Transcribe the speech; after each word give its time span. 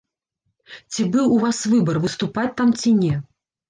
Ці 0.93 1.05
быў 1.17 1.25
у 1.37 1.39
вас 1.45 1.61
выбар, 1.77 2.03
выступаць 2.09 2.51
там 2.61 2.77
ці 2.83 2.99
не? 3.07 3.15